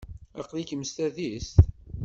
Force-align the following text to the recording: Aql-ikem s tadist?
Aql-ikem 0.39 0.83
s 0.83 0.91
tadist? 0.95 1.57